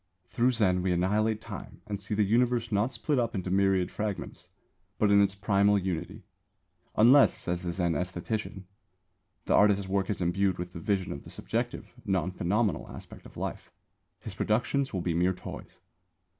[0.25, 4.49] Through Zen we annihilate Time and see the Universe not split up into myriad fragments,
[4.97, 6.23] but in its primal unity.
[6.95, 8.63] Unless, says the Zen æsthetician,
[9.45, 13.37] the artist's work is imbued with this vision of the subjective, non phenomenal aspect of
[13.37, 13.71] life,
[14.19, 15.77] his productions will be mere toys.